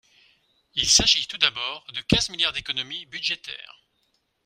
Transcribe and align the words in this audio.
Il 0.73 0.89
s’agit 0.89 1.27
tout 1.27 1.37
d’abord 1.37 1.85
de 1.93 2.01
quinze 2.01 2.29
milliards 2.29 2.53
d’économies 2.53 3.05
budgétaires. 3.05 3.83